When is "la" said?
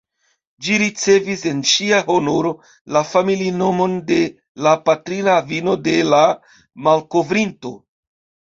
2.97-3.03, 4.69-4.73, 6.17-6.23